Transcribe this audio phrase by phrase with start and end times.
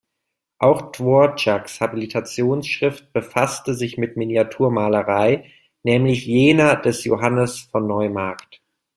[0.57, 5.51] Auch Dvořáks Habilitationsschrift befasste sich mit Miniaturmalerei,
[5.83, 8.63] nämlich jener des Johannes von Neumarkt.